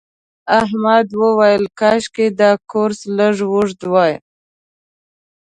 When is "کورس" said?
2.71-2.99